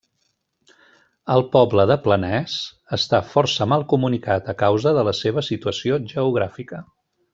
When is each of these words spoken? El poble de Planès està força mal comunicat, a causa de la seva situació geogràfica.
El 1.33 1.43
poble 1.55 1.85
de 1.91 1.97
Planès 2.07 2.55
està 2.97 3.19
força 3.35 3.67
mal 3.75 3.85
comunicat, 3.93 4.49
a 4.55 4.57
causa 4.63 4.95
de 5.01 5.05
la 5.11 5.15
seva 5.21 5.45
situació 5.51 6.01
geogràfica. 6.15 6.83